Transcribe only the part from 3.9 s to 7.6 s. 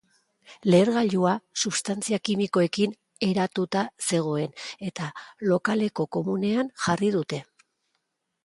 zegoen eta lokaleko komunean jarri dute.